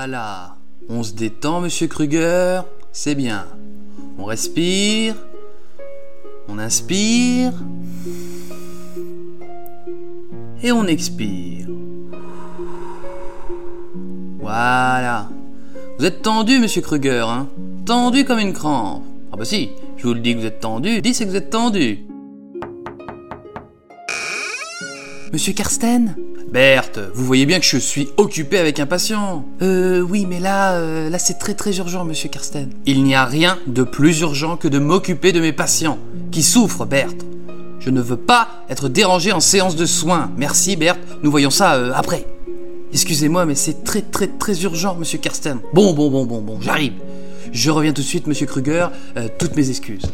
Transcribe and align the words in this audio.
Voilà. 0.00 0.54
On 0.88 1.02
se 1.02 1.12
détend, 1.12 1.60
monsieur 1.60 1.88
Kruger. 1.88 2.60
C'est 2.92 3.16
bien. 3.16 3.46
On 4.16 4.26
respire. 4.26 5.16
On 6.46 6.60
inspire. 6.60 7.52
Et 10.62 10.70
on 10.70 10.84
expire. 10.84 11.66
Voilà. 14.38 15.28
Vous 15.98 16.04
êtes 16.04 16.22
tendu, 16.22 16.60
monsieur 16.60 16.80
Kruger, 16.80 17.24
hein 17.26 17.48
Tendu 17.84 18.24
comme 18.24 18.38
une 18.38 18.52
crampe. 18.52 19.02
Ah 19.32 19.36
bah 19.36 19.44
si, 19.44 19.70
je 19.96 20.06
vous 20.06 20.14
le 20.14 20.20
dis 20.20 20.34
que 20.34 20.38
vous 20.38 20.46
êtes 20.46 20.60
tendu, 20.60 21.02
dis 21.02 21.12
c'est 21.12 21.24
que 21.24 21.30
vous 21.30 21.36
êtes 21.36 21.50
tendu. 21.50 22.06
Monsieur 25.32 25.54
Karsten? 25.54 26.14
Berthe, 26.50 26.98
vous 27.12 27.26
voyez 27.26 27.44
bien 27.44 27.60
que 27.60 27.66
je 27.66 27.76
suis 27.76 28.08
occupé 28.16 28.58
avec 28.58 28.80
un 28.80 28.86
patient. 28.86 29.44
Euh, 29.60 30.00
oui, 30.00 30.26
mais 30.26 30.40
là, 30.40 30.78
euh, 30.78 31.10
là 31.10 31.18
c'est 31.18 31.38
très 31.38 31.52
très 31.52 31.76
urgent, 31.76 32.06
monsieur 32.06 32.30
Karsten. 32.30 32.70
Il 32.86 33.04
n'y 33.04 33.14
a 33.14 33.26
rien 33.26 33.58
de 33.66 33.82
plus 33.82 34.20
urgent 34.20 34.56
que 34.56 34.66
de 34.66 34.78
m'occuper 34.78 35.32
de 35.32 35.40
mes 35.40 35.52
patients, 35.52 35.98
qui 36.32 36.42
souffrent, 36.42 36.86
Berthe. 36.86 37.26
Je 37.80 37.90
ne 37.90 38.00
veux 38.00 38.16
pas 38.16 38.48
être 38.70 38.88
dérangé 38.88 39.30
en 39.30 39.40
séance 39.40 39.76
de 39.76 39.84
soins. 39.84 40.30
Merci, 40.38 40.76
Berthe, 40.76 41.00
nous 41.22 41.30
voyons 41.30 41.50
ça 41.50 41.74
euh, 41.74 41.92
après. 41.94 42.24
Excusez-moi, 42.94 43.44
mais 43.44 43.54
c'est 43.54 43.84
très 43.84 44.00
très 44.00 44.28
très 44.28 44.62
urgent, 44.62 44.94
monsieur 44.94 45.18
Karsten. 45.18 45.58
Bon, 45.74 45.92
bon, 45.92 46.10
bon, 46.10 46.24
bon, 46.24 46.40
bon, 46.40 46.58
j'arrive. 46.62 46.94
Je 47.52 47.70
reviens 47.70 47.92
tout 47.92 48.00
de 48.00 48.06
suite, 48.06 48.26
monsieur 48.26 48.46
Kruger. 48.46 48.86
Euh, 49.18 49.28
toutes 49.38 49.54
mes 49.54 49.68
excuses. 49.68 50.06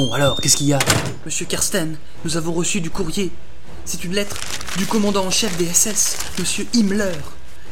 Bon, 0.00 0.14
alors, 0.14 0.40
qu'est-ce 0.40 0.56
qu'il 0.56 0.68
y 0.68 0.72
a 0.72 0.78
Monsieur 1.26 1.44
Karsten, 1.44 1.98
nous 2.24 2.38
avons 2.38 2.54
reçu 2.54 2.80
du 2.80 2.88
courrier. 2.88 3.30
C'est 3.84 4.02
une 4.02 4.14
lettre 4.14 4.34
du 4.78 4.86
commandant 4.86 5.26
en 5.26 5.30
chef 5.30 5.54
des 5.58 5.66
SS, 5.66 6.16
monsieur 6.38 6.66
Himmler. 6.72 7.12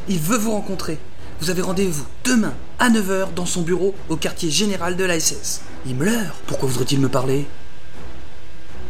Il 0.07 0.19
veut 0.19 0.37
vous 0.37 0.51
rencontrer. 0.51 0.99
Vous 1.39 1.49
avez 1.49 1.63
rendez-vous 1.63 2.05
demain 2.23 2.53
à 2.77 2.91
9h 2.91 3.33
dans 3.33 3.47
son 3.47 3.63
bureau 3.63 3.95
au 4.09 4.15
quartier 4.15 4.51
général 4.51 4.95
de 4.95 5.03
la 5.05 5.19
SS. 5.19 5.61
Himmler 5.87 6.29
Pourquoi 6.45 6.69
voudrait-il 6.69 6.99
me 6.99 7.09
parler? 7.09 7.47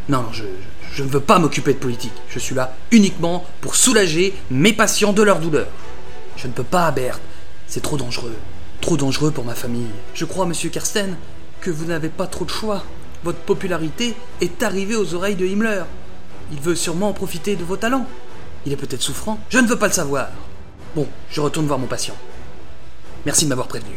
Non, 0.09 0.25
je, 0.33 1.01
ne 1.01 1.07
veux 1.07 1.21
pas 1.21 1.39
m'occuper 1.39 1.73
de 1.73 1.79
politique. 1.79 2.11
Je 2.27 2.39
suis 2.39 2.55
là 2.55 2.75
uniquement 2.91 3.45
pour 3.61 3.77
soulager 3.77 4.33
mes 4.51 4.73
patients 4.73 5.13
de 5.13 5.23
leur 5.23 5.39
douleur. 5.39 5.67
Je 6.35 6.47
ne 6.47 6.51
peux 6.51 6.63
pas, 6.63 6.91
Berthe. 6.91 7.21
C'est 7.67 7.83
trop 7.83 7.95
dangereux. 7.95 8.35
Trop 8.81 8.97
dangereux 8.97 9.31
pour 9.31 9.45
ma 9.45 9.55
famille. 9.55 9.87
Je 10.13 10.25
crois, 10.25 10.45
monsieur 10.45 10.69
Kersten, 10.69 11.15
que 11.61 11.71
vous 11.71 11.85
n'avez 11.85 12.09
pas 12.09 12.27
trop 12.27 12.43
de 12.43 12.49
choix. 12.49 12.83
Votre 13.23 13.39
popularité 13.39 14.15
est 14.39 14.63
arrivée 14.63 14.95
aux 14.95 15.13
oreilles 15.13 15.35
de 15.35 15.45
Himmler. 15.45 15.83
Il 16.51 16.59
veut 16.59 16.75
sûrement 16.75 17.13
profiter 17.13 17.55
de 17.55 17.63
vos 17.63 17.75
talents. 17.75 18.07
Il 18.65 18.73
est 18.73 18.77
peut-être 18.77 19.01
souffrant. 19.01 19.39
Je 19.49 19.59
ne 19.59 19.67
veux 19.67 19.77
pas 19.77 19.87
le 19.87 19.93
savoir. 19.93 20.29
Bon, 20.95 21.07
je 21.29 21.41
retourne 21.41 21.67
voir 21.67 21.79
mon 21.79 21.87
patient. 21.87 22.15
Merci 23.25 23.45
de 23.45 23.49
m'avoir 23.49 23.67
prévenu. 23.67 23.91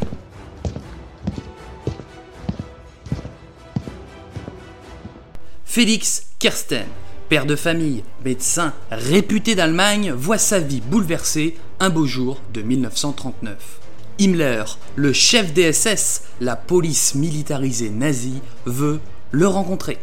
Félix 5.65 6.27
Kersten, 6.39 6.85
père 7.31 7.47
de 7.47 7.57
famille, 7.57 8.05
médecin 8.25 8.75
réputé 8.91 9.55
d'Allemagne, 9.55 10.13
voit 10.13 10.37
sa 10.37 10.59
vie 10.59 10.83
bouleversée 10.83 11.57
un 11.81 11.89
beau 11.89 12.05
jour 12.05 12.41
de 12.53 12.61
1939. 12.61 13.57
Himmler, 14.21 14.65
le 14.97 15.13
chef 15.15 15.55
des 15.55 15.73
SS, 15.73 16.25
la 16.41 16.57
police 16.57 17.15
militarisée 17.15 17.89
nazie, 17.89 18.43
veut 18.67 19.01
le 19.33 19.47
rencontrer. 19.49 19.99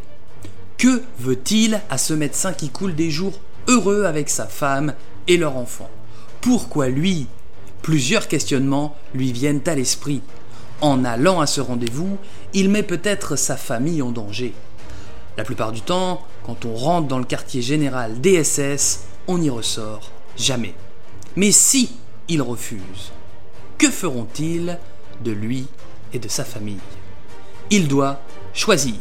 Que 0.78 1.04
veut-il 1.20 1.82
à 1.90 1.98
ce 1.98 2.14
médecin 2.14 2.52
qui 2.54 2.70
coule 2.70 2.96
des 2.96 3.12
jours 3.12 3.40
heureux 3.68 4.06
avec 4.06 4.30
sa 4.30 4.48
femme 4.48 4.94
et 5.28 5.38
leur 5.38 5.56
enfant? 5.56 5.90
Pourquoi 6.42 6.90
lui? 6.90 7.28
Plusieurs 7.82 8.28
questionnements 8.28 8.96
lui 9.14 9.32
viennent 9.32 9.62
à 9.68 9.76
l'esprit. 9.76 10.22
En 10.82 11.06
allant 11.06 11.42
à 11.42 11.48
ce 11.48 11.62
rendez-vous, 11.62 12.18
il 12.54 12.70
met 12.70 12.84
peut-être 12.84 13.36
sa 13.36 13.56
famille 13.56 14.02
en 14.02 14.12
danger. 14.12 14.54
La 15.38 15.44
plupart 15.44 15.72
du 15.72 15.82
temps, 15.82 16.22
quand 16.46 16.66
on 16.66 16.76
rentre 16.76 17.08
dans 17.08 17.20
le 17.20 17.26
quartier 17.26 17.62
général 17.62 18.20
des 18.22 18.44
SS, 18.44 19.02
on 19.28 19.38
n'y 19.38 19.50
ressort 19.50 20.12
jamais. 20.38 20.74
Mais 21.36 21.52
si 21.52 21.92
il 22.28 22.42
refuse, 22.42 23.12
que 23.78 23.90
feront-ils 23.90 24.80
de 25.24 25.32
lui 25.32 25.68
et 26.14 26.20
de 26.20 26.28
sa 26.28 26.44
famille? 26.44 26.80
Il 27.70 27.88
doit 27.88 28.20
choisir. 28.54 28.96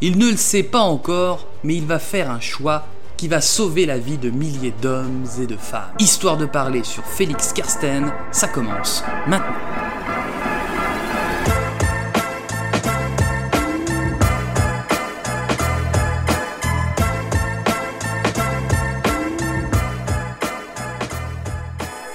Il 0.00 0.18
ne 0.18 0.30
le 0.30 0.36
sait 0.36 0.64
pas 0.64 0.80
encore, 0.80 1.46
mais 1.62 1.76
il 1.76 1.86
va 1.86 1.98
faire 1.98 2.30
un 2.30 2.40
choix 2.40 2.86
qui 3.16 3.28
va 3.28 3.40
sauver 3.40 3.86
la 3.86 3.98
vie 3.98 4.18
de 4.18 4.30
milliers 4.30 4.74
d'hommes 4.82 5.24
et 5.40 5.46
de 5.46 5.56
femmes. 5.56 5.92
Histoire 5.98 6.36
de 6.36 6.46
parler 6.46 6.82
sur 6.82 7.04
Félix 7.04 7.52
Kersten, 7.52 8.12
ça 8.32 8.48
commence 8.48 9.04
maintenant. 9.26 9.83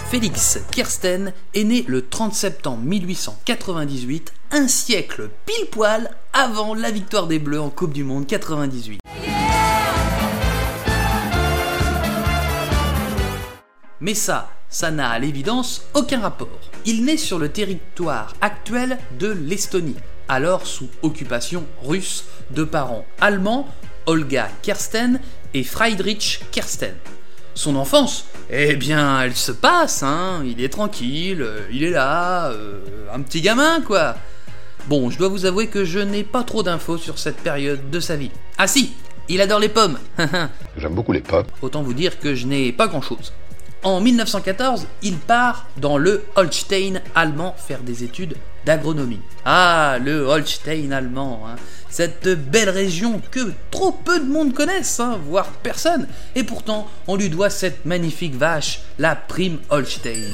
Félix 0.09 0.58
Kirsten 0.72 1.34
est 1.53 1.64
né 1.64 1.86
le 1.88 2.08
30 2.08 2.34
septembre 2.34 2.81
1898, 2.84 4.34
un 4.50 4.68
siècle 4.68 5.30
pile 5.46 5.68
poil 5.70 6.09
avant 6.34 6.74
la 6.74 6.90
victoire 6.90 7.28
des 7.28 7.38
Bleus 7.38 7.62
en 7.62 7.70
Coupe 7.70 7.94
du 7.94 8.03
Monde 8.03 8.25
98. 8.25 9.02
Mais 14.00 14.16
ça, 14.16 14.50
ça 14.68 14.90
n'a 14.90 15.12
à 15.12 15.20
l'évidence 15.20 15.84
aucun 15.94 16.22
rapport. 16.22 16.59
Il 16.86 17.06
naît 17.06 17.16
sur 17.16 17.38
le 17.38 17.50
territoire 17.50 18.34
actuel 18.41 18.97
de 19.20 19.28
l'Estonie, 19.28 19.97
alors 20.28 20.66
sous 20.66 20.90
occupation 21.03 21.68
russe, 21.84 22.24
de 22.50 22.64
parents 22.64 23.06
allemands, 23.22 23.68
Olga 24.08 24.50
Kersten 24.64 25.20
et 25.53 25.64
Friedrich 25.64 26.41
Kersten. 26.52 26.96
Son 27.53 27.76
enfance, 27.76 28.26
eh 28.49 28.75
bien, 28.75 29.21
elle 29.21 29.35
se 29.35 29.51
passe, 29.51 30.03
hein. 30.03 30.43
Il 30.45 30.61
est 30.63 30.69
tranquille, 30.69 31.41
euh, 31.41 31.61
il 31.71 31.83
est 31.83 31.91
là, 31.91 32.49
euh, 32.49 32.79
un 33.13 33.21
petit 33.21 33.41
gamin, 33.41 33.81
quoi. 33.81 34.15
Bon, 34.87 35.09
je 35.09 35.19
dois 35.19 35.27
vous 35.27 35.45
avouer 35.45 35.67
que 35.67 35.85
je 35.85 35.99
n'ai 35.99 36.23
pas 36.23 36.43
trop 36.43 36.63
d'infos 36.63 36.97
sur 36.97 37.19
cette 37.19 37.37
période 37.37 37.91
de 37.91 37.99
sa 37.99 38.15
vie. 38.15 38.31
Ah 38.57 38.67
si, 38.67 38.93
il 39.27 39.39
adore 39.41 39.59
les 39.59 39.69
pommes. 39.69 39.99
J'aime 40.77 40.95
beaucoup 40.95 41.11
les 41.11 41.21
pommes. 41.21 41.45
Autant 41.61 41.83
vous 41.83 41.93
dire 41.93 42.19
que 42.19 42.33
je 42.33 42.47
n'ai 42.47 42.71
pas 42.71 42.87
grand-chose. 42.87 43.33
En 43.81 44.01
1914, 44.01 44.88
il 45.03 45.16
part 45.16 45.66
dans 45.78 45.97
le 45.97 46.25
Holstein 46.35 47.00
allemand 47.16 47.56
faire 47.57 47.79
des 47.79 48.03
études 48.03 48.35
d'agronomie. 48.66 49.22
Ah, 49.45 49.97
le 50.03 50.25
Holstein 50.25 50.91
allemand, 50.91 51.44
hein. 51.47 51.56
cette 51.90 52.28
belle 52.28 52.69
région 52.69 53.22
que 53.31 53.53
trop 53.72 53.94
peu 53.94 54.19
de 54.19 54.25
monde 54.25 54.53
connaissent, 54.53 55.00
hein, 55.00 55.17
voire 55.25 55.47
personne. 55.63 56.09
Et 56.35 56.44
pourtant, 56.44 56.90
on 57.07 57.16
lui 57.16 57.29
doit 57.29 57.50
cette 57.50 57.85
magnifique 57.85 58.35
vache, 58.35 58.81
la 58.97 59.16
prime 59.16 59.59
Holstein. 59.69 60.28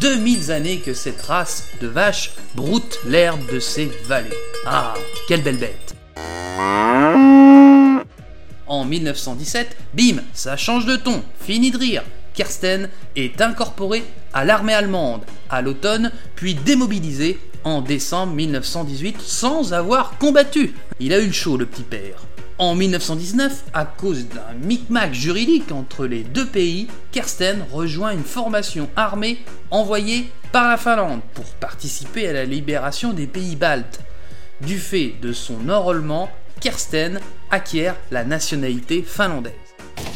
2000 0.00 0.50
années 0.50 0.80
que 0.80 0.92
cette 0.92 1.22
race 1.22 1.68
de 1.80 1.86
vache 1.86 2.32
broute 2.56 2.98
l'herbe 3.06 3.40
de 3.52 3.60
ses 3.60 3.92
vallées. 4.06 4.34
Ah, 4.66 4.94
quelle 5.28 5.42
belle 5.42 5.58
bête. 5.58 5.94
En 8.66 8.84
1917, 8.84 9.76
bim, 9.94 10.16
ça 10.34 10.56
change 10.56 10.84
de 10.84 10.96
ton, 10.96 11.22
fini 11.40 11.70
de 11.70 11.78
rire. 11.78 12.02
Kersten 12.38 12.88
est 13.16 13.40
incorporé 13.40 14.04
à 14.32 14.44
l'armée 14.44 14.72
allemande 14.72 15.22
à 15.50 15.60
l'automne, 15.60 16.12
puis 16.36 16.54
démobilisé 16.54 17.40
en 17.64 17.82
décembre 17.82 18.32
1918 18.34 19.20
sans 19.20 19.72
avoir 19.72 20.18
combattu. 20.18 20.72
Il 21.00 21.12
a 21.12 21.18
eu 21.18 21.26
le 21.26 21.32
chaud, 21.32 21.56
le 21.56 21.66
petit 21.66 21.82
père. 21.82 22.22
En 22.58 22.76
1919, 22.76 23.64
à 23.74 23.84
cause 23.84 24.28
d'un 24.28 24.54
micmac 24.64 25.14
juridique 25.14 25.72
entre 25.72 26.06
les 26.06 26.22
deux 26.22 26.46
pays, 26.46 26.86
Kersten 27.10 27.66
rejoint 27.72 28.12
une 28.12 28.22
formation 28.22 28.88
armée 28.94 29.40
envoyée 29.72 30.30
par 30.52 30.68
la 30.68 30.76
Finlande 30.76 31.22
pour 31.34 31.46
participer 31.46 32.28
à 32.28 32.32
la 32.32 32.44
libération 32.44 33.12
des 33.12 33.26
pays 33.26 33.56
baltes. 33.56 33.98
Du 34.60 34.78
fait 34.78 35.14
de 35.20 35.32
son 35.32 35.68
enrôlement, 35.68 36.30
Kersten 36.60 37.18
acquiert 37.50 37.96
la 38.12 38.22
nationalité 38.22 39.02
finlandaise. 39.02 39.67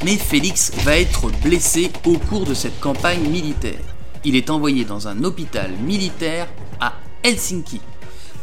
Mais 0.05 0.17
Félix 0.17 0.73
va 0.85 0.99
être 0.99 1.31
blessé 1.43 1.91
au 2.05 2.19
cours 2.19 2.45
de 2.45 2.55
cette 2.55 2.81
campagne 2.81 3.29
militaire. 3.29 3.81
Il 4.25 4.37
est 4.37 4.51
envoyé 4.51 4.85
dans 4.85 5.09
un 5.09 5.25
hôpital 5.25 5.71
militaire 5.85 6.49
à 6.81 6.95
Helsinki. 7.23 7.81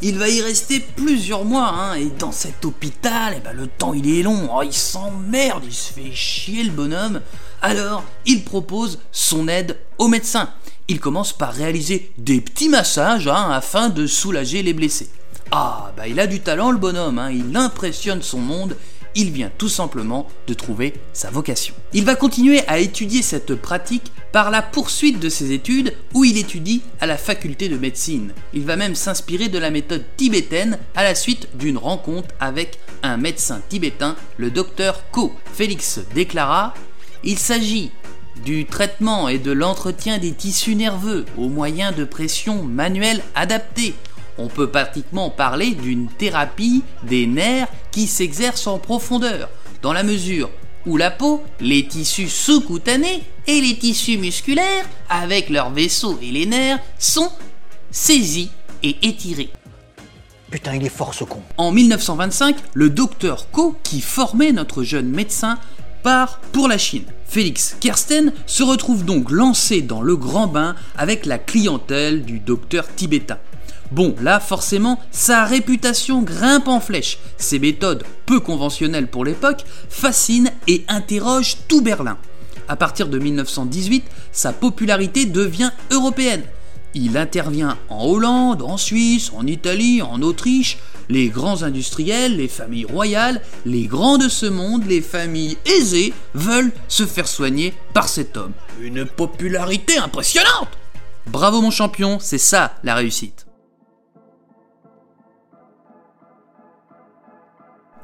Il 0.01 0.17
va 0.17 0.29
y 0.29 0.41
rester 0.41 0.79
plusieurs 0.79 1.43
mois, 1.43 1.67
hein, 1.67 1.95
et 1.95 2.05
dans 2.05 2.31
cet 2.31 2.63
hôpital, 2.63 3.33
eh 3.35 3.41
ben, 3.41 3.51
le 3.51 3.67
temps 3.67 3.93
il 3.93 4.17
est 4.17 4.23
long, 4.23 4.49
oh, 4.55 4.61
il 4.63 4.71
s'emmerde, 4.71 5.63
il 5.65 5.73
se 5.73 5.91
fait 5.91 6.11
chier 6.13 6.63
le 6.63 6.71
bonhomme. 6.71 7.21
Alors, 7.61 8.03
il 8.25 8.45
propose 8.45 8.99
son 9.11 9.49
aide 9.49 9.77
au 9.97 10.07
médecin. 10.07 10.51
Il 10.87 11.01
commence 11.01 11.33
par 11.33 11.53
réaliser 11.53 12.13
des 12.17 12.39
petits 12.39 12.69
massages 12.69 13.27
hein, 13.27 13.49
afin 13.51 13.89
de 13.89 14.07
soulager 14.07 14.63
les 14.63 14.73
blessés. 14.73 15.09
Ah, 15.51 15.91
bah 15.97 16.07
il 16.07 16.19
a 16.19 16.27
du 16.27 16.39
talent 16.39 16.71
le 16.71 16.77
bonhomme, 16.77 17.19
hein, 17.19 17.31
il 17.31 17.55
impressionne 17.57 18.21
son 18.21 18.39
monde 18.39 18.77
il 19.15 19.31
vient 19.31 19.51
tout 19.57 19.69
simplement 19.69 20.27
de 20.47 20.53
trouver 20.53 20.93
sa 21.13 21.29
vocation. 21.29 21.73
Il 21.93 22.05
va 22.05 22.15
continuer 22.15 22.61
à 22.67 22.79
étudier 22.79 23.21
cette 23.21 23.55
pratique 23.55 24.11
par 24.31 24.51
la 24.51 24.61
poursuite 24.61 25.19
de 25.19 25.29
ses 25.29 25.51
études 25.51 25.95
où 26.13 26.23
il 26.23 26.37
étudie 26.37 26.81
à 26.99 27.07
la 27.07 27.17
faculté 27.17 27.69
de 27.69 27.77
médecine. 27.77 28.33
Il 28.53 28.63
va 28.63 28.75
même 28.75 28.95
s'inspirer 28.95 29.49
de 29.49 29.57
la 29.57 29.71
méthode 29.71 30.05
tibétaine 30.17 30.77
à 30.95 31.03
la 31.03 31.15
suite 31.15 31.47
d'une 31.55 31.77
rencontre 31.77 32.29
avec 32.39 32.79
un 33.03 33.17
médecin 33.17 33.61
tibétain, 33.69 34.15
le 34.37 34.51
docteur 34.51 35.09
Ko. 35.11 35.33
Félix 35.53 35.99
déclara 36.13 36.73
Il 37.23 37.37
s'agit 37.37 37.91
du 38.45 38.65
traitement 38.65 39.27
et 39.27 39.37
de 39.37 39.51
l'entretien 39.51 40.17
des 40.17 40.31
tissus 40.31 40.75
nerveux 40.75 41.25
au 41.37 41.49
moyen 41.49 41.91
de 41.91 42.03
pression 42.03 42.63
manuelle 42.63 43.21
adaptée. 43.35 43.95
On 44.39 44.47
peut 44.47 44.69
pratiquement 44.69 45.29
parler 45.29 45.71
d'une 45.71 46.07
thérapie 46.07 46.81
des 47.03 47.27
nerfs 47.27 47.67
qui 47.91 48.07
s'exerce 48.07 48.67
en 48.67 48.79
profondeur, 48.79 49.49
dans 49.81 49.91
la 49.91 50.03
mesure 50.03 50.49
où 50.85 50.95
la 50.95 51.11
peau, 51.11 51.43
les 51.59 51.85
tissus 51.85 52.29
sous-cutanés 52.29 53.21
et 53.47 53.59
les 53.59 53.77
tissus 53.77 54.17
musculaires, 54.17 54.85
avec 55.09 55.49
leurs 55.49 55.71
vaisseaux 55.71 56.17
et 56.21 56.31
les 56.31 56.45
nerfs, 56.45 56.79
sont 56.97 57.29
saisis 57.91 58.49
et 58.81 58.95
étirés. 59.01 59.49
Putain, 60.49 60.75
il 60.75 60.85
est 60.85 60.89
fort 60.89 61.13
ce 61.13 61.25
con. 61.25 61.41
En 61.57 61.73
1925, 61.73 62.55
le 62.73 62.89
docteur 62.89 63.51
Ko, 63.51 63.75
qui 63.83 63.99
formait 63.99 64.53
notre 64.53 64.83
jeune 64.83 65.09
médecin, 65.09 65.59
part 66.01 66.39
pour 66.53 66.69
la 66.69 66.77
Chine. 66.77 67.03
Félix 67.27 67.75
Kersten 67.81 68.31
se 68.47 68.63
retrouve 68.63 69.03
donc 69.03 69.31
lancé 69.31 69.81
dans 69.81 70.01
le 70.01 70.15
grand 70.15 70.47
bain 70.47 70.75
avec 70.97 71.25
la 71.25 71.37
clientèle 71.37 72.23
du 72.23 72.39
docteur 72.39 72.87
tibétain. 72.95 73.37
Bon, 73.91 74.15
là, 74.21 74.39
forcément, 74.39 74.99
sa 75.11 75.45
réputation 75.45 76.21
grimpe 76.21 76.67
en 76.67 76.79
flèche. 76.79 77.17
Ses 77.37 77.59
méthodes, 77.59 78.03
peu 78.25 78.39
conventionnelles 78.39 79.07
pour 79.07 79.25
l'époque, 79.25 79.63
fascinent 79.89 80.51
et 80.67 80.85
interrogent 80.87 81.57
tout 81.67 81.81
Berlin. 81.81 82.17
À 82.67 82.75
partir 82.75 83.07
de 83.07 83.17
1918, 83.17 84.03
sa 84.31 84.53
popularité 84.53 85.25
devient 85.25 85.71
européenne. 85.91 86.43
Il 86.93 87.17
intervient 87.17 87.77
en 87.89 88.05
Hollande, 88.05 88.61
en 88.61 88.77
Suisse, 88.77 89.31
en 89.35 89.45
Italie, 89.47 90.01
en 90.01 90.21
Autriche. 90.21 90.77
Les 91.07 91.29
grands 91.29 91.63
industriels, 91.63 92.37
les 92.37 92.47
familles 92.47 92.85
royales, 92.85 93.41
les 93.65 93.85
grands 93.85 94.19
de 94.19 94.29
ce 94.29 94.45
monde, 94.45 94.85
les 94.87 95.01
familles 95.01 95.57
aisées 95.65 96.13
veulent 96.35 96.71
se 96.87 97.05
faire 97.07 97.27
soigner 97.27 97.73
par 97.93 98.07
cet 98.07 98.37
homme. 98.37 98.53
Une 98.81 99.05
popularité 99.05 99.97
impressionnante 99.97 100.69
Bravo 101.27 101.61
mon 101.61 101.71
champion, 101.71 102.17
c'est 102.19 102.39
ça 102.39 102.73
la 102.83 102.95
réussite. 102.95 103.48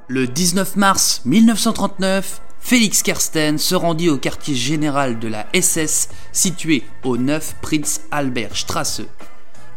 Le 0.07 0.27
19 0.27 0.75
mars 0.75 1.21
1939, 1.25 2.41
Félix 2.59 3.01
Kersten 3.01 3.57
se 3.57 3.73
rendit 3.73 4.09
au 4.09 4.17
quartier 4.17 4.53
général 4.53 5.17
de 5.17 5.27
la 5.27 5.47
SS 5.59 6.09
situé 6.31 6.83
au 7.03 7.17
9 7.17 7.55
Prinz 7.61 8.01
Albert 8.11 8.55
Strasse. 8.55 9.01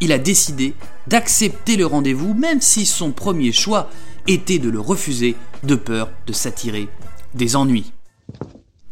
Il 0.00 0.12
a 0.12 0.19
décidé 0.19 0.75
d'accepter 1.06 1.76
le 1.76 1.86
rendez-vous 1.86 2.34
même 2.34 2.60
si 2.60 2.84
son 2.84 3.12
premier 3.12 3.52
choix 3.52 3.88
était 4.26 4.58
de 4.58 4.69
le 4.69 4.80
refuser 4.80 5.34
de 5.62 5.75
peur 5.75 6.10
de 6.26 6.34
s'attirer 6.34 6.88
des 7.34 7.56
ennuis. 7.56 7.92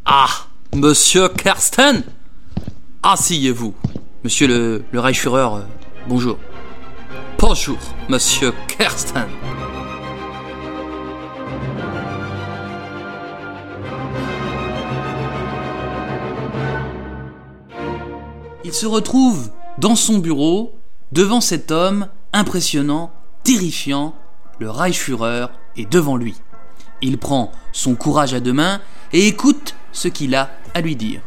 Ah, 0.06 0.30
monsieur 0.74 1.28
Kersten 1.28 2.02
Asseyez-vous. 3.02 3.74
Monsieur 4.24 4.46
le, 4.48 4.84
Reichsführer, 4.94 5.42
euh, 5.42 5.60
bonjour. 6.08 6.38
Bonjour, 7.38 7.78
monsieur 8.08 8.52
Kersten. 8.66 9.28
Il 18.66 18.74
se 18.74 18.86
retrouve 18.86 19.52
dans 19.78 19.94
son 19.94 20.18
bureau, 20.18 20.76
devant 21.12 21.40
cet 21.40 21.70
homme 21.70 22.08
impressionnant, 22.32 23.12
terrifiant, 23.44 24.16
le 24.58 24.68
Reichsführer 24.68 25.46
est 25.76 25.88
devant 25.88 26.16
lui. 26.16 26.34
Il 27.00 27.16
prend 27.16 27.52
son 27.70 27.94
courage 27.94 28.34
à 28.34 28.40
deux 28.40 28.52
mains 28.52 28.80
et 29.12 29.28
écoute 29.28 29.76
ce 29.92 30.08
qu'il 30.08 30.34
a 30.34 30.50
à 30.74 30.80
lui 30.80 30.96
dire. 30.96 31.20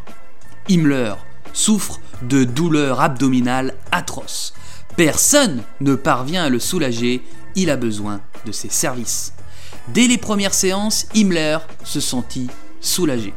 Himmler 0.67 1.13
souffre 1.53 2.01
de 2.23 2.43
douleurs 2.43 2.99
abdominales 2.99 3.73
atroces. 3.93 4.53
Personne 4.97 5.63
ne 5.79 5.95
parvient 5.95 6.43
à 6.43 6.49
le 6.49 6.59
soulager, 6.59 7.23
il 7.55 7.69
a 7.69 7.77
besoin 7.77 8.19
de 8.45 8.51
ses 8.51 8.69
services. 8.69 9.31
Dès 9.93 10.07
les 10.07 10.17
premières 10.17 10.53
séances, 10.53 11.07
Himmler 11.15 11.59
se 11.85 12.01
sentit 12.01 12.49
soulagé 12.81 13.33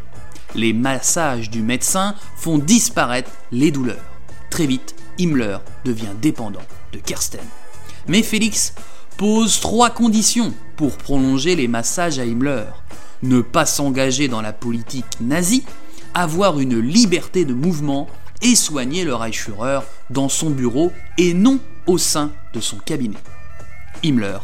les 0.55 0.73
massages 0.73 1.51
du 1.51 1.63
médecin 1.63 2.15
font 2.37 2.59
disparaître 2.59 3.31
les 3.51 3.71
douleurs. 3.71 4.05
Très 4.51 4.67
vite, 4.67 4.95
Himmler 5.19 5.59
devient 5.85 6.15
dépendant 6.21 6.63
de 6.93 6.99
Kersten. 6.99 7.41
Mais 8.09 8.23
Félix 8.23 8.75
pose 9.17 9.61
trois 9.61 9.91
conditions 9.91 10.53
pour 10.77 10.97
prolonger 10.97 11.57
les 11.57 11.69
massages 11.69 12.19
à 12.19 12.25
Himmler. 12.25 12.65
Ne 13.23 13.41
pas 13.41 13.67
s'engager 13.67 14.29
dans 14.29 14.43
la 14.43 14.53
politique 14.53 15.21
nazie, 15.21 15.65
avoir 16.15 16.59
une 16.59 16.79
liberté 16.79 17.45
de 17.45 17.55
mouvement 17.55 18.09
et 18.43 18.57
soigner 18.57 19.05
le 19.05 19.15
Reichsführer 19.15 19.81
dans 20.11 20.29
son 20.29 20.51
bureau 20.51 20.93
et 21.19 21.33
non 21.33 21.61
au 21.87 21.99
sein 21.99 22.33
de 22.53 22.61
son 22.61 22.79
cabinet. 22.79 23.19
Himmler 24.03 24.39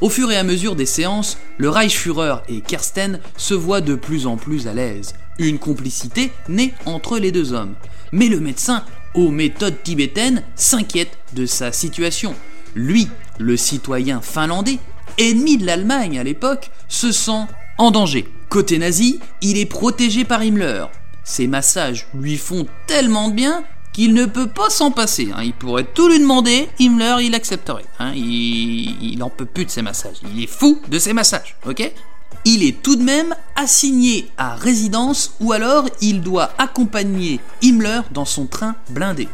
au 0.00 0.08
fur 0.08 0.30
et 0.32 0.36
à 0.36 0.42
mesure 0.42 0.76
des 0.76 0.86
séances, 0.86 1.36
le 1.58 1.68
Reichsführer 1.68 2.36
et 2.48 2.60
Kersten 2.60 3.20
se 3.36 3.54
voient 3.54 3.80
de 3.80 3.94
plus 3.94 4.26
en 4.26 4.36
plus 4.36 4.66
à 4.66 4.72
l'aise. 4.72 5.14
Une 5.38 5.58
complicité 5.58 6.32
naît 6.48 6.72
entre 6.86 7.18
les 7.18 7.32
deux 7.32 7.52
hommes. 7.52 7.74
Mais 8.12 8.28
le 8.28 8.40
médecin, 8.40 8.84
aux 9.14 9.30
méthodes 9.30 9.82
tibétaines, 9.82 10.42
s'inquiète 10.56 11.18
de 11.34 11.46
sa 11.46 11.72
situation. 11.72 12.34
Lui, 12.74 13.08
le 13.38 13.56
citoyen 13.56 14.20
finlandais, 14.20 14.78
ennemi 15.18 15.58
de 15.58 15.66
l'Allemagne 15.66 16.18
à 16.18 16.24
l'époque, 16.24 16.70
se 16.88 17.12
sent 17.12 17.46
en 17.78 17.90
danger. 17.90 18.26
Côté 18.48 18.78
nazi, 18.78 19.20
il 19.42 19.58
est 19.58 19.66
protégé 19.66 20.24
par 20.24 20.42
Himmler. 20.42 20.86
Ses 21.24 21.46
massages 21.46 22.06
lui 22.14 22.36
font 22.36 22.66
tellement 22.86 23.28
de 23.28 23.34
bien 23.34 23.64
qu'il 23.92 24.14
ne 24.14 24.26
peut 24.26 24.48
pas 24.48 24.70
s'en 24.70 24.90
passer. 24.90 25.30
Hein. 25.34 25.42
Il 25.42 25.52
pourrait 25.52 25.84
tout 25.84 26.08
lui 26.08 26.18
demander, 26.18 26.68
Himmler, 26.78 27.16
il 27.22 27.34
accepterait. 27.34 27.84
Hein. 27.98 28.12
Il, 28.14 29.16
n'en 29.18 29.30
peut 29.30 29.46
plus 29.46 29.64
de 29.64 29.70
ses 29.70 29.82
massages. 29.82 30.16
Il 30.34 30.42
est 30.42 30.46
fou 30.46 30.80
de 30.88 30.98
ses 30.98 31.12
massages, 31.12 31.56
ok? 31.66 31.92
Il 32.44 32.62
est 32.62 32.82
tout 32.82 32.96
de 32.96 33.02
même 33.02 33.34
assigné 33.56 34.30
à 34.38 34.54
résidence 34.54 35.34
ou 35.40 35.52
alors 35.52 35.86
il 36.00 36.22
doit 36.22 36.50
accompagner 36.56 37.40
Himmler 37.62 38.00
dans 38.12 38.24
son 38.24 38.46
train 38.46 38.76
blindé. 38.90 39.28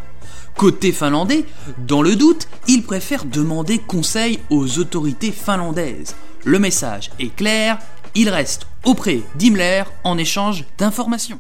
Côté 0.57 0.91
finlandais, 0.91 1.45
dans 1.87 2.03
le 2.03 2.17
doute, 2.17 2.49
il 2.67 2.83
préfère 2.83 3.27
demander 3.27 3.79
conseil 3.79 4.41
aux 4.51 4.79
autorités 4.79 5.31
finlandaises. 5.31 6.17
Le 6.45 6.59
message 6.59 7.11
est 7.21 7.35
clair, 7.35 7.79
il 8.15 8.31
reste 8.31 8.67
auprès 8.83 9.21
d'Himmler 9.35 9.85
en 10.03 10.17
échange 10.17 10.65
d'informations. 10.79 11.39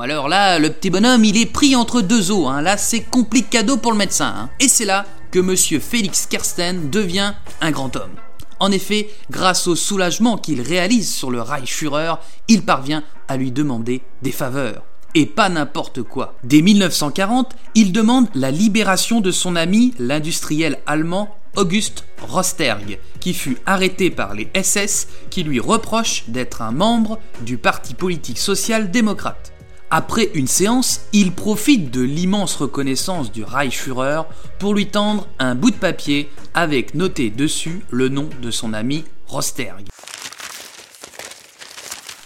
Alors 0.00 0.28
là, 0.28 0.58
le 0.58 0.70
petit 0.70 0.90
bonhomme, 0.90 1.24
il 1.24 1.36
est 1.36 1.46
pris 1.46 1.76
entre 1.76 2.00
deux 2.00 2.30
eaux. 2.30 2.48
Hein. 2.48 2.62
Là, 2.62 2.76
c'est 2.76 3.04
cadeau 3.50 3.76
pour 3.76 3.92
le 3.92 3.98
médecin. 3.98 4.32
Hein. 4.36 4.50
Et 4.60 4.68
c'est 4.68 4.84
là 4.84 5.04
que 5.30 5.38
monsieur 5.38 5.80
Félix 5.80 6.26
Kersten 6.26 6.90
devient 6.90 7.34
un 7.60 7.70
grand 7.70 7.94
homme. 7.96 8.14
En 8.60 8.70
effet, 8.70 9.08
grâce 9.30 9.66
au 9.66 9.74
soulagement 9.74 10.38
qu'il 10.38 10.60
réalise 10.60 11.12
sur 11.12 11.30
le 11.30 11.42
Reichsführer, 11.42 12.14
il 12.48 12.62
parvient 12.62 13.02
à 13.28 13.36
lui 13.36 13.50
demander 13.50 14.02
des 14.22 14.32
faveurs. 14.32 14.84
Et 15.14 15.26
pas 15.26 15.48
n'importe 15.48 16.02
quoi. 16.02 16.34
Dès 16.44 16.62
1940, 16.62 17.54
il 17.74 17.92
demande 17.92 18.28
la 18.34 18.50
libération 18.50 19.20
de 19.20 19.30
son 19.30 19.56
ami, 19.56 19.94
l'industriel 19.98 20.78
allemand 20.86 21.36
August 21.56 22.06
Rosterg, 22.20 22.98
qui 23.20 23.34
fut 23.34 23.58
arrêté 23.66 24.10
par 24.10 24.34
les 24.34 24.48
SS 24.54 25.08
qui 25.28 25.42
lui 25.42 25.60
reprochent 25.60 26.24
d'être 26.28 26.62
un 26.62 26.72
membre 26.72 27.18
du 27.42 27.58
Parti 27.58 27.94
politique 27.94 28.38
social-démocrate. 28.38 29.51
Après 29.94 30.30
une 30.32 30.46
séance, 30.46 31.02
il 31.12 31.32
profite 31.34 31.90
de 31.90 32.00
l'immense 32.00 32.56
reconnaissance 32.56 33.30
du 33.30 33.44
Reichsführer 33.44 34.22
pour 34.58 34.72
lui 34.72 34.86
tendre 34.86 35.28
un 35.38 35.54
bout 35.54 35.70
de 35.70 35.76
papier 35.76 36.30
avec 36.54 36.94
noté 36.94 37.28
dessus 37.28 37.84
le 37.90 38.08
nom 38.08 38.30
de 38.40 38.50
son 38.50 38.72
ami 38.72 39.04
Rosterg. 39.26 39.84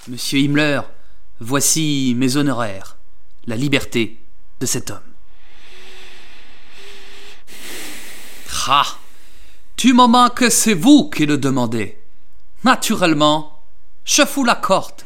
Monsieur 0.07 0.39
Himmler, 0.39 0.83
voici 1.41 2.15
mes 2.17 2.37
honoraires, 2.37 2.99
la 3.49 3.57
liberté 3.57 4.17
de 4.61 4.67
cet 4.67 4.93
homme. 4.93 5.01
Ah 8.69 8.87
Tu 9.75 9.93
moment 9.93 10.29
que 10.29 10.51
c'est 10.51 10.75
vous 10.75 11.11
qui 11.11 11.27
le 11.27 11.37
demandez. 11.37 11.99
Naturellement, 12.63 13.61
je 14.05 14.25
fous 14.25 14.45
la 14.45 14.55
corde. 14.55 15.03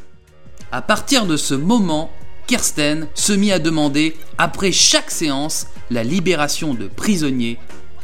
À 0.70 0.82
partir 0.82 1.24
de 1.24 1.38
ce 1.38 1.54
moment, 1.54 2.10
Kirsten 2.50 3.06
se 3.14 3.32
mit 3.32 3.52
à 3.52 3.60
demander, 3.60 4.16
après 4.36 4.72
chaque 4.72 5.12
séance, 5.12 5.68
la 5.88 6.02
libération 6.02 6.74
de 6.74 6.88
prisonniers 6.88 7.60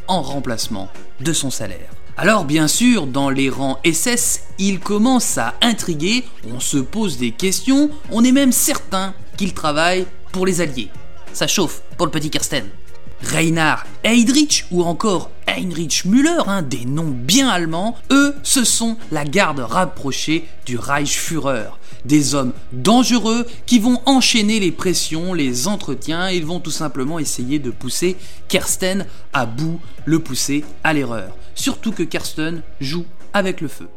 en 0.06 0.22
remplacement 0.22 0.88
de 1.18 1.32
son 1.32 1.50
salaire. 1.50 1.90
Alors 2.16 2.44
bien 2.44 2.68
sûr, 2.68 3.08
dans 3.08 3.28
les 3.28 3.50
rangs 3.50 3.80
SS, 3.84 4.42
il 4.60 4.78
commence 4.78 5.36
à 5.36 5.54
intriguer, 5.62 6.22
on 6.48 6.60
se 6.60 6.76
pose 6.76 7.18
des 7.18 7.32
questions, 7.32 7.90
on 8.12 8.22
est 8.22 8.30
même 8.30 8.52
certain 8.52 9.14
qu'il 9.36 9.52
travaille 9.52 10.06
pour 10.30 10.46
les 10.46 10.60
Alliés. 10.60 10.90
Ça 11.32 11.48
chauffe 11.48 11.82
pour 11.96 12.06
le 12.06 12.12
petit 12.12 12.30
Kirsten. 12.30 12.68
Reinhard 13.24 13.84
Heydrich 14.04 14.66
ou 14.70 14.84
encore 14.84 15.32
Heinrich 15.56 16.04
Müller, 16.04 16.42
hein, 16.46 16.60
des 16.60 16.84
noms 16.84 17.10
bien 17.10 17.48
allemands, 17.48 17.96
eux, 18.10 18.34
ce 18.42 18.62
sont 18.62 18.98
la 19.10 19.24
garde 19.24 19.60
rapprochée 19.60 20.46
du 20.66 20.76
Reichsführer. 20.76 21.70
Des 22.04 22.34
hommes 22.34 22.52
dangereux 22.72 23.46
qui 23.64 23.78
vont 23.78 24.00
enchaîner 24.04 24.60
les 24.60 24.70
pressions, 24.70 25.32
les 25.32 25.66
entretiens, 25.66 26.30
ils 26.30 26.44
vont 26.44 26.60
tout 26.60 26.70
simplement 26.70 27.18
essayer 27.18 27.58
de 27.58 27.70
pousser 27.70 28.16
Kersten 28.48 29.06
à 29.32 29.46
bout, 29.46 29.80
le 30.04 30.18
pousser 30.18 30.62
à 30.84 30.92
l'erreur. 30.92 31.34
Surtout 31.54 31.92
que 31.92 32.02
Kersten 32.02 32.62
joue 32.80 33.06
avec 33.32 33.62
le 33.62 33.68
feu. 33.68 33.88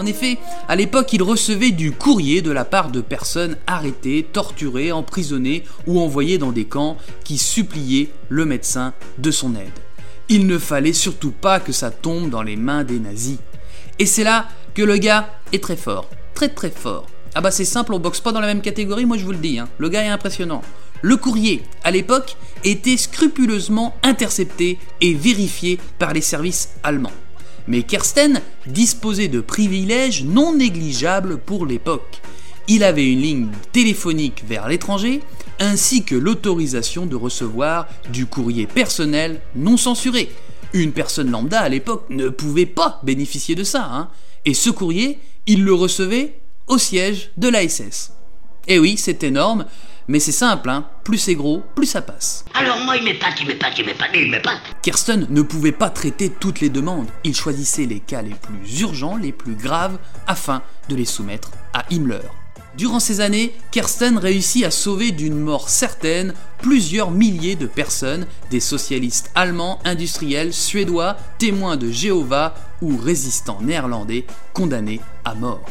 En 0.00 0.06
effet, 0.06 0.38
à 0.66 0.76
l'époque, 0.76 1.12
il 1.12 1.22
recevait 1.22 1.72
du 1.72 1.92
courrier 1.92 2.40
de 2.40 2.50
la 2.50 2.64
part 2.64 2.90
de 2.90 3.02
personnes 3.02 3.58
arrêtées, 3.66 4.26
torturées, 4.32 4.92
emprisonnées 4.92 5.62
ou 5.86 6.00
envoyées 6.00 6.38
dans 6.38 6.52
des 6.52 6.64
camps 6.64 6.96
qui 7.22 7.36
suppliaient 7.36 8.08
le 8.30 8.46
médecin 8.46 8.94
de 9.18 9.30
son 9.30 9.54
aide. 9.54 9.68
Il 10.30 10.46
ne 10.46 10.56
fallait 10.56 10.94
surtout 10.94 11.32
pas 11.32 11.60
que 11.60 11.72
ça 11.72 11.90
tombe 11.90 12.30
dans 12.30 12.42
les 12.42 12.56
mains 12.56 12.82
des 12.82 12.98
nazis. 12.98 13.36
Et 13.98 14.06
c'est 14.06 14.24
là 14.24 14.48
que 14.72 14.80
le 14.80 14.96
gars 14.96 15.28
est 15.52 15.62
très 15.62 15.76
fort, 15.76 16.08
très 16.32 16.48
très 16.48 16.70
fort. 16.70 17.04
Ah 17.34 17.42
bah 17.42 17.50
c'est 17.50 17.66
simple, 17.66 17.92
on 17.92 17.98
boxe 17.98 18.20
pas 18.20 18.32
dans 18.32 18.40
la 18.40 18.46
même 18.46 18.62
catégorie, 18.62 19.04
moi 19.04 19.18
je 19.18 19.26
vous 19.26 19.32
le 19.32 19.36
dis, 19.36 19.58
hein. 19.58 19.68
le 19.76 19.90
gars 19.90 20.02
est 20.02 20.08
impressionnant. 20.08 20.62
Le 21.02 21.18
courrier, 21.18 21.62
à 21.84 21.90
l'époque, 21.90 22.38
était 22.64 22.96
scrupuleusement 22.96 23.94
intercepté 24.02 24.78
et 25.02 25.12
vérifié 25.12 25.78
par 25.98 26.14
les 26.14 26.22
services 26.22 26.70
allemands. 26.82 27.12
Mais 27.70 27.84
Kersten 27.84 28.40
disposait 28.66 29.28
de 29.28 29.40
privilèges 29.40 30.24
non 30.24 30.56
négligeables 30.56 31.38
pour 31.38 31.66
l'époque. 31.66 32.20
Il 32.66 32.82
avait 32.82 33.08
une 33.08 33.20
ligne 33.20 33.48
téléphonique 33.70 34.42
vers 34.44 34.66
l'étranger, 34.66 35.20
ainsi 35.60 36.02
que 36.02 36.16
l'autorisation 36.16 37.06
de 37.06 37.14
recevoir 37.14 37.86
du 38.12 38.26
courrier 38.26 38.66
personnel 38.66 39.40
non 39.54 39.76
censuré. 39.76 40.32
Une 40.72 40.90
personne 40.90 41.30
lambda 41.30 41.60
à 41.60 41.68
l'époque 41.68 42.06
ne 42.10 42.28
pouvait 42.28 42.66
pas 42.66 43.00
bénéficier 43.04 43.54
de 43.54 43.62
ça. 43.62 43.88
Hein. 43.92 44.08
Et 44.44 44.54
ce 44.54 44.70
courrier, 44.70 45.20
il 45.46 45.62
le 45.62 45.72
recevait 45.72 46.40
au 46.66 46.76
siège 46.76 47.30
de 47.36 47.48
l'ASS. 47.48 48.14
Et 48.66 48.80
oui, 48.80 48.96
c'est 48.98 49.22
énorme, 49.22 49.64
mais 50.10 50.18
c'est 50.18 50.32
simple, 50.32 50.68
hein. 50.70 50.86
plus 51.04 51.18
c'est 51.18 51.36
gros, 51.36 51.62
plus 51.76 51.86
ça 51.86 52.02
passe. 52.02 52.44
Alors 52.54 52.80
moi, 52.80 52.96
il 52.96 53.04
m'épate, 53.04 53.34
il 53.40 53.46
m'épate, 53.46 53.78
il 53.78 53.86
m'épate, 53.86 54.10
il 54.12 54.28
m'épate. 54.28 54.58
Kirsten 54.82 55.28
ne 55.30 55.42
pouvait 55.42 55.70
pas 55.70 55.88
traiter 55.88 56.30
toutes 56.30 56.58
les 56.58 56.68
demandes. 56.68 57.06
Il 57.22 57.32
choisissait 57.32 57.86
les 57.86 58.00
cas 58.00 58.20
les 58.20 58.34
plus 58.34 58.80
urgents, 58.80 59.14
les 59.14 59.30
plus 59.30 59.54
graves, 59.54 59.98
afin 60.26 60.62
de 60.88 60.96
les 60.96 61.04
soumettre 61.04 61.52
à 61.72 61.84
Himmler. 61.92 62.26
Durant 62.76 62.98
ces 62.98 63.20
années, 63.20 63.54
Kirsten 63.70 64.18
réussit 64.18 64.64
à 64.64 64.72
sauver 64.72 65.12
d'une 65.12 65.38
mort 65.38 65.68
certaine 65.68 66.34
plusieurs 66.58 67.12
milliers 67.12 67.54
de 67.54 67.66
personnes, 67.66 68.26
des 68.50 68.58
socialistes 68.58 69.30
allemands, 69.36 69.78
industriels, 69.84 70.52
suédois, 70.52 71.18
témoins 71.38 71.76
de 71.76 71.88
Jéhovah 71.88 72.56
ou 72.82 72.96
résistants 72.96 73.60
néerlandais 73.62 74.26
condamnés 74.54 75.00
à 75.24 75.36
mort. 75.36 75.64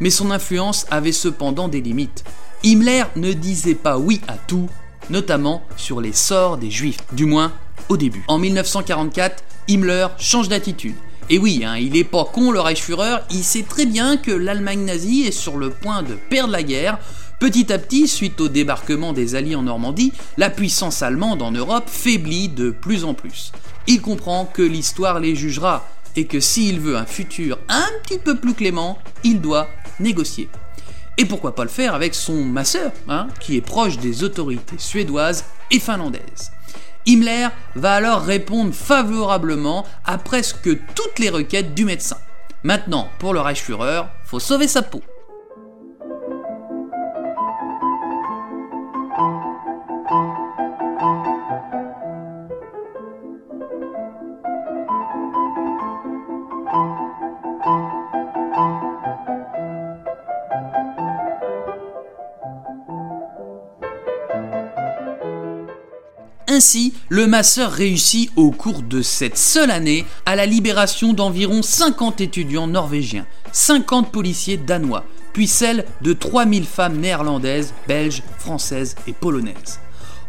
Mais 0.00 0.10
son 0.10 0.32
influence 0.32 0.84
avait 0.90 1.12
cependant 1.12 1.68
des 1.68 1.80
limites. 1.80 2.24
Himmler 2.64 3.04
ne 3.16 3.34
disait 3.34 3.74
pas 3.74 3.98
oui 3.98 4.22
à 4.26 4.38
tout, 4.38 4.70
notamment 5.10 5.62
sur 5.76 6.00
les 6.00 6.14
sorts 6.14 6.56
des 6.56 6.70
juifs, 6.70 6.96
du 7.12 7.26
moins 7.26 7.52
au 7.90 7.98
début. 7.98 8.24
En 8.26 8.38
1944, 8.38 9.44
Himmler 9.68 10.06
change 10.16 10.48
d'attitude. 10.48 10.94
Et 11.28 11.36
oui, 11.38 11.62
hein, 11.66 11.76
il 11.76 11.94
est 11.94 12.04
pas 12.04 12.24
con 12.24 12.52
le 12.52 12.60
Reichsführer, 12.60 13.18
il 13.30 13.44
sait 13.44 13.64
très 13.68 13.84
bien 13.84 14.16
que 14.16 14.30
l'Allemagne 14.30 14.86
nazie 14.86 15.26
est 15.26 15.30
sur 15.30 15.58
le 15.58 15.68
point 15.68 16.02
de 16.02 16.14
perdre 16.14 16.52
la 16.54 16.62
guerre. 16.62 16.98
Petit 17.38 17.70
à 17.70 17.78
petit, 17.78 18.08
suite 18.08 18.40
au 18.40 18.48
débarquement 18.48 19.12
des 19.12 19.34
Alliés 19.34 19.56
en 19.56 19.62
Normandie, 19.64 20.14
la 20.38 20.48
puissance 20.48 21.02
allemande 21.02 21.42
en 21.42 21.50
Europe 21.50 21.90
faiblit 21.90 22.48
de 22.48 22.70
plus 22.70 23.04
en 23.04 23.12
plus. 23.12 23.52
Il 23.86 24.00
comprend 24.00 24.46
que 24.46 24.62
l'histoire 24.62 25.20
les 25.20 25.36
jugera 25.36 25.86
et 26.16 26.24
que 26.24 26.40
s'il 26.40 26.80
veut 26.80 26.96
un 26.96 27.04
futur 27.04 27.58
un 27.68 27.88
petit 28.04 28.18
peu 28.18 28.36
plus 28.36 28.54
clément, 28.54 28.98
il 29.22 29.42
doit 29.42 29.68
négocier. 30.00 30.48
Et 31.16 31.24
pourquoi 31.24 31.54
pas 31.54 31.62
le 31.62 31.70
faire 31.70 31.94
avec 31.94 32.14
son 32.14 32.44
masseur, 32.44 32.92
hein, 33.08 33.28
qui 33.40 33.56
est 33.56 33.60
proche 33.60 33.98
des 33.98 34.24
autorités 34.24 34.78
suédoises 34.78 35.44
et 35.70 35.78
finlandaises. 35.78 36.50
Himmler 37.06 37.48
va 37.74 37.94
alors 37.94 38.22
répondre 38.22 38.74
favorablement 38.74 39.84
à 40.04 40.18
presque 40.18 40.70
toutes 40.94 41.18
les 41.18 41.30
requêtes 41.30 41.74
du 41.74 41.84
médecin. 41.84 42.16
Maintenant, 42.62 43.08
pour 43.18 43.34
le 43.34 43.40
Reichsführer, 43.40 44.02
faut 44.24 44.40
sauver 44.40 44.66
sa 44.68 44.82
peau. 44.82 45.02
Ainsi, 66.64 66.94
le 67.10 67.26
masseur 67.26 67.70
réussit 67.70 68.30
au 68.36 68.50
cours 68.50 68.80
de 68.80 69.02
cette 69.02 69.36
seule 69.36 69.70
année 69.70 70.06
à 70.24 70.34
la 70.34 70.46
libération 70.46 71.12
d'environ 71.12 71.60
50 71.60 72.22
étudiants 72.22 72.66
norvégiens, 72.66 73.26
50 73.52 74.10
policiers 74.10 74.56
danois, 74.56 75.04
puis 75.34 75.46
celle 75.46 75.84
de 76.00 76.14
3000 76.14 76.64
femmes 76.64 76.96
néerlandaises, 76.96 77.74
belges, 77.86 78.22
françaises 78.38 78.96
et 79.06 79.12
polonaises. 79.12 79.78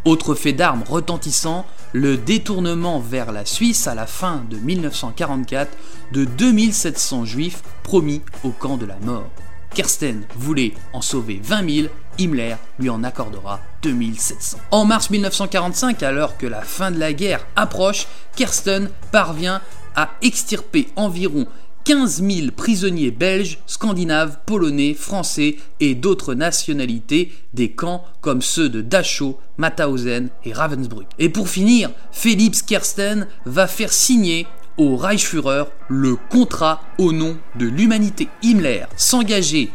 Autre 0.04 0.36
fait 0.36 0.51
d'armes 0.51 0.84
retentissant, 0.86 1.65
le 1.94 2.18
détournement 2.18 3.00
vers 3.00 3.32
la 3.32 3.46
Suisse 3.46 3.88
à 3.88 3.96
la 3.96 4.06
fin 4.06 4.44
de 4.50 4.58
1944 4.58 5.72
de 6.12 6.25
2700 6.25 7.24
juifs 7.24 7.62
promis 7.82 8.22
au 8.44 8.50
camp 8.50 8.75
de 8.75 8.86
la 8.86 8.98
mort. 9.06 9.30
Kersten 9.74 10.24
voulait 10.36 10.74
en 10.92 11.01
sauver 11.01 11.39
20 11.42 11.75
000, 11.75 11.88
Himmler 12.19 12.55
lui 12.79 12.89
en 12.89 13.03
accordera 13.03 13.60
2700. 13.81 14.57
En 14.72 14.86
mars 14.86 15.10
1945, 15.10 16.03
alors 16.03 16.38
que 16.38 16.48
la 16.48 16.62
fin 16.62 16.91
de 16.91 17.00
la 17.00 17.13
guerre 17.13 17.45
approche, 17.55 18.07
Kersten 18.36 18.89
parvient 19.12 19.62
à 19.95 20.10
extirper 20.22 20.89
environ 20.95 21.48
15 21.86 22.24
000 22.24 22.48
prisonniers 22.55 23.12
belges, 23.12 23.60
scandinaves, 23.67 24.39
polonais, 24.48 24.95
français 24.95 25.57
et 25.79 25.93
d'autres 25.93 26.34
nationalités 26.34 27.31
des 27.53 27.69
camps 27.72 28.03
comme 28.22 28.41
ceux 28.41 28.69
de 28.69 28.81
Dachau, 28.81 29.39
Mauthausen 29.57 30.29
et 30.43 30.51
Ravensbrück. 30.51 31.05
Et 31.19 31.29
pour 31.29 31.48
finir, 31.48 31.91
Felix 32.12 32.63
Kersten 32.63 33.27
va 33.45 33.67
faire 33.67 33.93
signer 33.93 34.48
au 34.77 34.98
Reichsführer 34.98 35.65
le 35.88 36.15
contrat 36.29 36.81
au 36.98 37.12
nom 37.12 37.38
de 37.55 37.67
l'humanité. 37.67 38.29
Himmler 38.43 38.86
s'engageait 38.98 39.69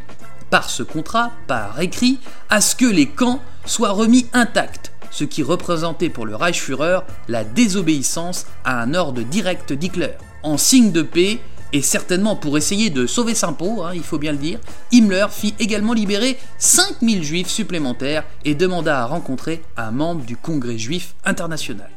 par 0.50 0.68
ce 0.68 0.82
contrat, 0.82 1.32
par 1.46 1.80
écrit, 1.80 2.18
à 2.48 2.60
ce 2.60 2.74
que 2.74 2.84
les 2.84 3.06
camps 3.06 3.40
soient 3.64 3.90
remis 3.90 4.26
intacts, 4.32 4.92
ce 5.10 5.24
qui 5.24 5.42
représentait 5.42 6.08
pour 6.08 6.26
le 6.26 6.36
Reichsführer 6.36 7.00
la 7.28 7.44
désobéissance 7.44 8.46
à 8.64 8.80
un 8.80 8.94
ordre 8.94 9.22
direct 9.22 9.72
d'Hitler. 9.72 10.12
En 10.42 10.56
signe 10.56 10.92
de 10.92 11.02
paix, 11.02 11.40
et 11.72 11.82
certainement 11.82 12.36
pour 12.36 12.58
essayer 12.58 12.90
de 12.90 13.06
sauver 13.06 13.34
saint 13.34 13.52
peau, 13.52 13.82
hein, 13.82 13.92
il 13.94 14.02
faut 14.02 14.18
bien 14.18 14.32
le 14.32 14.38
dire, 14.38 14.58
Himmler 14.92 15.26
fit 15.30 15.54
également 15.58 15.92
libérer 15.92 16.38
5000 16.58 17.22
juifs 17.22 17.48
supplémentaires 17.48 18.24
et 18.44 18.54
demanda 18.54 19.00
à 19.00 19.06
rencontrer 19.06 19.62
un 19.76 19.92
membre 19.92 20.24
du 20.24 20.36
Congrès 20.36 20.78
juif 20.78 21.14
international. 21.24 21.90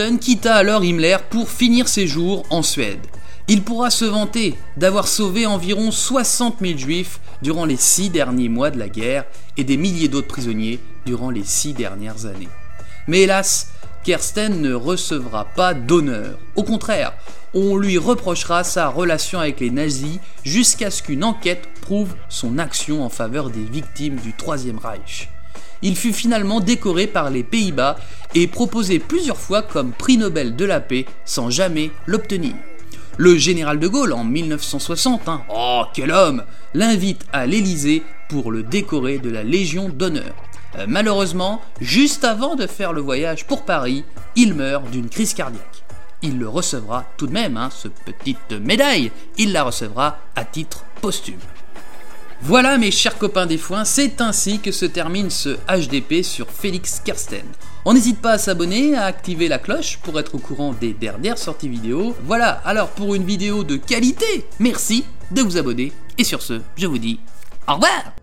Kersten 0.00 0.18
quitta 0.18 0.54
alors 0.54 0.82
Himmler 0.82 1.18
pour 1.28 1.50
finir 1.50 1.86
ses 1.86 2.06
jours 2.06 2.44
en 2.48 2.62
Suède. 2.62 3.06
Il 3.48 3.62
pourra 3.62 3.90
se 3.90 4.06
vanter 4.06 4.54
d'avoir 4.78 5.06
sauvé 5.06 5.44
environ 5.44 5.90
60 5.90 6.56
000 6.58 6.78
juifs 6.78 7.20
durant 7.42 7.66
les 7.66 7.76
six 7.76 8.08
derniers 8.08 8.48
mois 8.48 8.70
de 8.70 8.78
la 8.78 8.88
guerre 8.88 9.26
et 9.58 9.64
des 9.64 9.76
milliers 9.76 10.08
d'autres 10.08 10.26
prisonniers 10.26 10.80
durant 11.04 11.28
les 11.28 11.44
six 11.44 11.74
dernières 11.74 12.24
années. 12.24 12.48
Mais 13.08 13.20
hélas, 13.20 13.72
Kersten 14.02 14.62
ne 14.62 14.72
recevra 14.72 15.44
pas 15.44 15.74
d'honneur. 15.74 16.38
Au 16.56 16.62
contraire, 16.62 17.12
on 17.52 17.76
lui 17.76 17.98
reprochera 17.98 18.64
sa 18.64 18.88
relation 18.88 19.38
avec 19.38 19.60
les 19.60 19.70
nazis 19.70 20.18
jusqu'à 20.44 20.90
ce 20.90 21.02
qu'une 21.02 21.24
enquête 21.24 21.68
prouve 21.82 22.14
son 22.30 22.56
action 22.56 23.04
en 23.04 23.10
faveur 23.10 23.50
des 23.50 23.64
victimes 23.64 24.16
du 24.16 24.32
Troisième 24.32 24.78
Reich. 24.78 25.28
Il 25.82 25.96
fut 25.96 26.12
finalement 26.12 26.60
décoré 26.60 27.06
par 27.06 27.30
les 27.30 27.42
Pays-Bas 27.42 27.96
et 28.34 28.46
proposé 28.46 28.98
plusieurs 28.98 29.38
fois 29.38 29.62
comme 29.62 29.92
prix 29.92 30.18
Nobel 30.18 30.56
de 30.56 30.64
la 30.64 30.80
paix 30.80 31.06
sans 31.24 31.50
jamais 31.50 31.90
l'obtenir. 32.06 32.54
Le 33.16 33.36
général 33.36 33.78
de 33.78 33.88
Gaulle, 33.88 34.12
en 34.12 34.24
1960, 34.24 35.28
hein, 35.28 35.42
oh 35.52 35.82
quel 35.92 36.10
homme, 36.10 36.44
l'invite 36.74 37.26
à 37.32 37.46
l'Élysée 37.46 38.02
pour 38.28 38.50
le 38.50 38.62
décorer 38.62 39.18
de 39.18 39.30
la 39.30 39.42
Légion 39.42 39.88
d'honneur. 39.88 40.34
Euh, 40.76 40.86
malheureusement, 40.88 41.60
juste 41.80 42.24
avant 42.24 42.54
de 42.54 42.66
faire 42.66 42.92
le 42.92 43.00
voyage 43.00 43.46
pour 43.46 43.64
Paris, 43.64 44.04
il 44.36 44.54
meurt 44.54 44.88
d'une 44.90 45.08
crise 45.08 45.34
cardiaque. 45.34 45.84
Il 46.22 46.38
le 46.38 46.48
recevra 46.48 47.04
tout 47.16 47.26
de 47.26 47.32
même, 47.32 47.56
hein, 47.56 47.70
ce 47.70 47.88
petite 47.88 48.52
médaille, 48.52 49.10
il 49.36 49.52
la 49.52 49.64
recevra 49.64 50.18
à 50.36 50.44
titre 50.44 50.84
posthume. 51.00 51.40
Voilà 52.42 52.78
mes 52.78 52.90
chers 52.90 53.18
copains 53.18 53.44
des 53.44 53.58
foins, 53.58 53.84
c'est 53.84 54.22
ainsi 54.22 54.60
que 54.60 54.72
se 54.72 54.86
termine 54.86 55.28
ce 55.28 55.58
HDP 55.68 56.22
sur 56.22 56.48
Félix 56.48 57.00
Kersten. 57.04 57.44
On 57.84 57.92
n'hésite 57.92 58.20
pas 58.20 58.32
à 58.32 58.38
s'abonner, 58.38 58.94
à 58.96 59.04
activer 59.04 59.46
la 59.46 59.58
cloche 59.58 59.98
pour 59.98 60.18
être 60.18 60.36
au 60.36 60.38
courant 60.38 60.72
des 60.72 60.94
dernières 60.94 61.38
sorties 61.38 61.68
vidéo. 61.68 62.16
Voilà, 62.24 62.50
alors 62.64 62.88
pour 62.88 63.14
une 63.14 63.24
vidéo 63.24 63.62
de 63.62 63.76
qualité, 63.76 64.46
merci 64.58 65.04
de 65.30 65.42
vous 65.42 65.58
abonner. 65.58 65.92
Et 66.16 66.24
sur 66.24 66.40
ce, 66.40 66.60
je 66.76 66.86
vous 66.86 66.98
dis 66.98 67.20
au 67.68 67.74
revoir 67.74 68.19